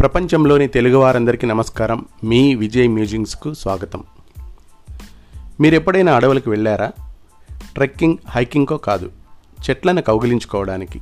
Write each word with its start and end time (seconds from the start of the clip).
ప్రపంచంలోని 0.00 0.68
తెలుగువారందరికీ 0.68 1.46
నమస్కారం. 1.46 2.04
మీ 2.24 2.54
విజయ్ 2.54 2.88
మ్యూజింగ్స్కు 2.88 3.54
స్వాగతం. 3.54 4.02
మీరు 5.60 5.74
ఎప్పుడైనా 5.74 6.14
అడవులకు 6.14 6.50
వెళ్ళారా? 6.50 6.90
ట్రెక్కింగ్ 7.74 8.16
హైకింగ్కో 8.28 8.76
కాదు. 8.76 9.10
చెట్లను 9.70 10.02
కౌగిలించుకోవడానికి 10.02 11.00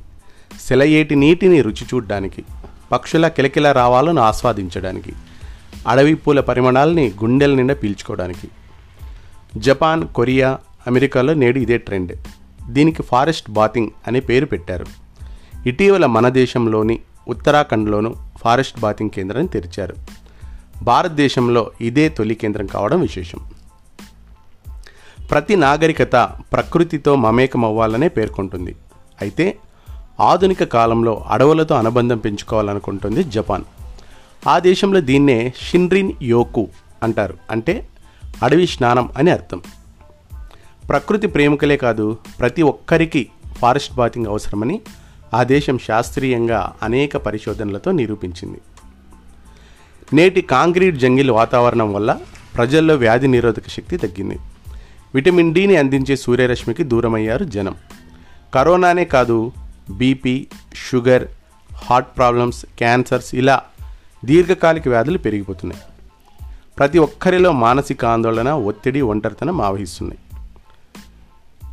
సెలయేటి 0.61 1.15
నీటిని 1.15 1.61
రుచి 1.61 1.85
చూడడానికి 1.93 2.43
పక్షుల 2.91 3.27
కిలకిల 3.27 3.71
రావాలను 3.71 4.21
ఆస్వాదించడానికి 4.21 5.13
అడవి 5.87 6.15
పూల 6.15 6.39
పరిమాణాలని 6.39 7.07
గుండెల 7.23 7.53
నిండా 7.53 7.73
పీల్చుకోవడానికి. 7.73 8.47
జపాన్ 9.57 10.07
కొరియా 10.07 10.57
అమెరికాలో 10.87 11.33
నేడు 11.33 11.59
ఇదే 11.59 11.77
ట్రెండ్. 11.77 12.17
దీనికి 12.69 13.03
ఫారెస్ట్ 13.03 13.51
బాతింగ్ 13.51 13.89
అనే 14.07 14.19
పేరు 14.19 14.45
పెట్టారు. 14.45 14.85
ఇటీవల 15.65 16.05
మన 16.05 16.29
దేశంలోని 16.29 16.99
ఉత్తరాఖండ్లోను 17.29 18.15
ఫారెస్ట్ 18.39 18.79
బాతింగ్ 18.79 19.09
కేంద్రాన్ని 19.09 19.51
తెరిచారు. 19.51 19.95
భారతదేశంలో 20.83 21.71
ఇదే 21.81 22.09
తొలి 22.09 22.35
కేంద్రం 22.35 22.65
కావడం 22.65 23.01
విశేషం. 23.01 23.39
ప్రతి 25.31 25.55
నాగరికత 25.55 26.15
ప్రకృతితో 26.53 27.15
మమేకమవ్వాలనే 27.15 28.07
పేర్కొంటుంది. 28.07 28.75
అయితే 29.21 29.57
ఆధునిక 30.19 30.63
కాలంలో 30.63 31.25
అడవులతో 31.27 31.75
అనుబంధం 31.75 32.17
పెంచుకోవాలనుకుంటుంది 32.17 33.23
జపాన్. 33.23 33.63
ఆ 34.47 34.59
దేశంలో 34.59 35.01
దీన్నే 35.01 35.53
షిన్రిన్ 35.71 36.13
యోకు 36.21 36.67
అంటారు. 37.03 37.37
అంటే 37.51 37.87
అడవి 38.43 38.67
స్నానం 38.67 39.09
అని 39.17 39.31
అర్థం. 39.31 39.61
ప్రకృతి 40.89 41.27
ప్రేమికులే 41.27 41.77
కాదు 41.77 42.17
ప్రతి 42.39 42.61
ఒక్కరికి 42.61 43.29
ఫారెస్ట్ 43.57 43.93
బాతింగ్ 43.93 44.27
అవసరమని 44.27 44.81
ఆ 45.33 45.43
దేశం 45.43 45.77
శాస్త్రీయంగా 45.77 46.73
అనేక 46.83 47.17
పరిశోధనలతో 47.17 47.91
నిరూపించింది. 47.91 48.61
నేటి 50.13 50.41
కాంక్రీట్ 50.41 50.95
జంగిల్ 50.95 51.31
వాతావరణం 51.31 51.93
వల్ల 51.93 52.19
ప్రజల్లో 52.55 52.95
వ్యాధి 52.95 53.27
నిరోధక 53.27 53.69
శక్తి 53.69 53.97
తగ్గింది. 53.97 54.39
విటమిన్ 55.13 55.53
డిని 55.53 55.77
అందించే 55.77 56.15
సూర్యరశ్మికి 56.15 56.83
దూరమయ్యారు 56.83 57.43
జనం. 57.43 57.75
కరోనానే 58.53 59.05
కాదు 59.05 59.51
BP 59.91 60.47
sugar 60.91 61.27
heart 61.73 62.17
problems 62.17 62.65
cancers 62.77 63.35
ఇలా 63.35 63.61
దీర్ఘకాలిక 64.25 64.87
వ్యాధులు 64.87 65.17
పెరిగిపోతున్నాయి. 65.17 65.81
ప్రతి 66.77 66.99
ఒక్కరిలో 66.99 67.51
మానసిక 67.51 68.05
ఆందోళన 68.05 68.49
ఒత్తిడి 68.49 69.01
ఒంటరితనం 69.01 69.61
ఆవహిస్తున్నాయి. 69.61 70.19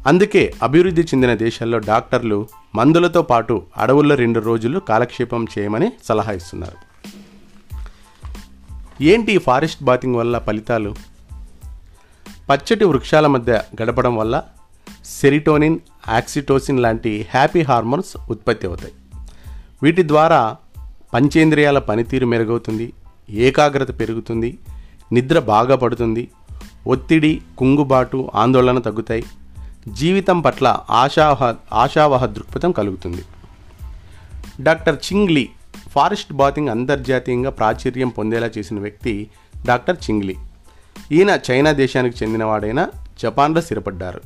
అందుకే 0.07 0.53
అభివృద్ధి 0.63 1.03
చెందిన 1.03 1.35
దేశాల్లో 1.35 1.79
డాక్టర్లు 1.79 2.49
మందులతో 2.75 3.23
పాటు 3.23 3.63
అడవుల్లో 3.77 4.15
రెండు 4.15 4.41
రోజులు 4.41 4.79
కాలక్షేపం 4.79 5.47
చేయమని 5.59 5.93
సలహా 6.05 6.33
ఇస్తున్నారు. 6.33 6.79
ఏంటి 9.03 9.33
ఈ 9.33 9.39
ఫారెస్ట్ 9.39 9.85
బాతింగ్ 9.85 10.15
వల్ల 10.15 10.39
ఫలితాలు? 10.39 10.95
పచ్చటి 12.51 12.85
వృక్షాల 12.85 13.27
మధ్య 13.27 13.63
గడపడం 13.83 14.17
వల్ల 14.17 14.43
సెరిటోనిన్ 15.05 15.79
ఆక్సిటోసిన్ 16.09 16.81
లాంటి 16.81 17.27
హ్యాపీ 17.31 17.63
హార్మోన్స్ 17.63 18.31
ఉత్పత్తి 18.31 18.67
అవుతాయి. 18.67 18.93
వీటి 19.83 20.09
ద్వారా 20.09 20.57
పంచేంద్రియాల 21.15 21.79
పనితీరు 21.79 22.27
మెరుగవుతుంది 22.27 22.93
ఏకాగ్రత 23.31 24.01
పెరుగుతుంది 24.01 24.59
నిద్ర 25.13 25.39
బాగా 25.39 25.77
పడుతుంది 25.77 26.29
ఒత్తిడి 26.87 27.41
కుంగుబాటు 27.59 28.31
ఆందోళన 28.35 28.79
తగ్గుతాయి 28.79 29.25
జీవితం 29.89 30.41
పట్ల 30.41 30.79
ఆశావహ 30.91 31.55
ఆశావహ 31.73 32.27
దృక్పథం 32.27 32.73
కలుగుతుంది. 32.73 33.25
డాక్టర్ 34.61 34.99
చింగ్లీ 35.13 35.49
ఫారెస్ట్ 35.91 36.33
బాతింగ్ 36.33 36.69
అంతర్జాతీయంగా 36.69 37.51
ప్రాచుర్యం 37.51 38.09
పొందేలా 38.09 38.51
చేసిన 38.59 38.79
వ్యక్తి 38.79 39.29
డాక్టర్ 39.67 39.97
చింగ్లీ 40.11 40.35
ఈయన 41.13 41.39
చైనా 41.51 41.73
దేశానికి 41.73 42.25
చెందినవాడైన 42.25 42.89
జపాన్లో 43.23 43.61
స్థిరపడ్డారు. 43.61 44.21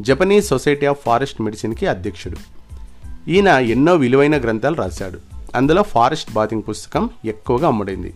జపనీస్ 0.00 0.48
సొసైటీ 0.48 0.86
ఆఫ్ 0.86 0.98
ఫారెస్ట్ 1.04 1.40
మెడిసిన్కి 1.40 1.86
అధ్యక్షుడు. 1.86 2.36
ఈయన 3.30 3.48
ఎన్నో 3.48 3.94
విలువైన 3.94 4.40
గ్రంథాలు 4.40 4.74
రాశాడు. 4.74 5.18
అందులో 5.54 5.82
ఫారెస్ట్ 5.82 6.32
బాతింగ్ 6.32 6.62
పుస్తకం 6.68 7.10
ఎక్కువగా 7.24 7.68
అమ్ముడైంది. 7.68 8.14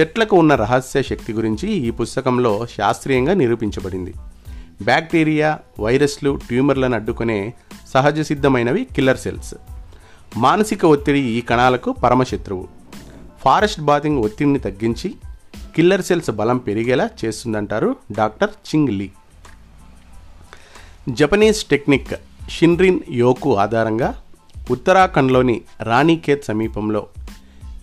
చెట్లకు 0.00 0.36
ఉన్న 0.36 0.54
రహస్య 0.54 1.02
శక్తి 1.02 1.32
గురించి 1.32 1.68
ఈ 1.68 1.90
పుస్తకంలో 1.90 2.66
శాస్త్రీయంగా 2.66 3.34
నిరూపించబడింది. 3.34 4.14
బ్యాక్టీరియా 4.82 5.58
వైరస్లు 5.80 6.38
ట్యూమర్లను 6.48 6.94
అడ్డుకునే 6.94 7.54
సహజ 7.94 8.20
సిద్ధమైనవి 8.20 8.84
కిల్లర్ 8.84 9.18
సెల్స్. 9.18 9.54
మానసిక 10.36 10.84
ఒత్తిడి 10.84 11.18
ఈ 11.18 11.40
కణాలకు 11.40 11.92
పరమశత్రువు. 11.92 12.68
ఫారెస్ట్ 13.40 13.80
బాతింగ్ 13.80 14.18
ఒత్తిడిని 14.18 14.58
తగ్గించి 14.58 15.14
కిల్లర్ 15.76 16.02
సెల్స్ 16.02 16.30
బలం 16.30 16.58
పెరిగేలా 16.58 17.10
చేస్తుందంటారు 17.24 17.96
doctor 18.12 18.50
Qing 18.50 18.88
Li. 18.88 19.10
Japanese 21.10 21.64
technique 21.64 22.14
shinrin 22.50 23.00
yoku 23.10 23.56
ఆధారంగా 23.56 24.22
ఉత్తరాఖండ్లోని 24.70 25.60
రాణిఖేత్ 25.82 26.44
సమీపంలో 26.44 27.06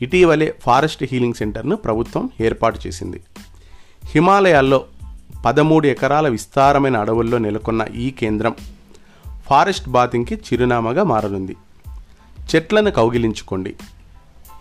ఇటీవలే 0.01 0.55
ఫారెస్ట్ 0.61 1.03
హీలింగ్ 1.11 1.33
సెంటర్ను 1.33 1.75
ప్రభుత్వం 1.75 2.29
ఏర్పాటు 2.41 2.79
చేసింది. 2.87 3.21
హిమాలయాల్లో 4.05 4.85
పదమూడు 5.45 5.87
ఎకరాల 5.87 6.27
విస్తారమైన 6.27 6.97
అడవుల్లో 6.97 7.37
నెలకొన్న 7.37 7.85
ఈ 7.95 8.09
కేంద్రం 8.09 8.55
ఫారెస్ట్ 9.45 9.89
బాతింగ్కి 9.89 10.35
చిరునామాగా 10.35 11.03
మారనుంది. 11.03 11.55
చెట్లను 12.55 12.91
కౌగిలించుకోండి. 12.91 13.75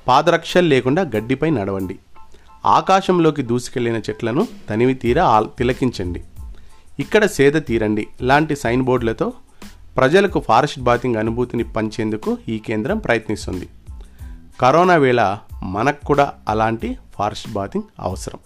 పాదరక్షలు 0.09 0.67
లేకుండా 0.67 1.03
గడ్డిపై 1.03 1.51
నడవండి. 1.51 1.99
ఆకాశంలోకి 2.67 3.43
దూసుకెళ్ళిన 3.43 3.97
చెట్లను 3.97 4.49
తనివి 4.71 4.95
తీర 4.95 5.41
తిలకించండి. 5.59 6.25
ఇక్కడ 6.99 7.27
సేద 7.27 7.53
తీరండి. 7.67 8.09
లాంటి 8.23 8.57
సైన్ 8.57 8.83
బోర్డులతో 8.83 9.33
ప్రజలకు 9.97 10.41
ఫారెస్ట్ 10.41 10.81
బాతింగ్ 10.81 11.17
అనుభూతిని 11.17 11.65
పంచేందుకు 11.65 12.39
ఈ 12.49 12.59
కేంద్రం 12.59 12.99
ప్రయత్నిస్తుంది. 12.99 13.69
కరోనా 14.61 14.95
వేళ 14.95 15.39
మనకు 15.63 16.07
కూడా 16.07 16.33
అలాంటి 16.49 16.99
ఫారెస్ట్ 17.15 17.51
బాతింగ్ 17.51 17.85
అవసరం. 18.01 18.39